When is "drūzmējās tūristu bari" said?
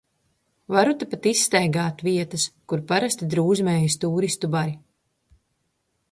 3.33-4.73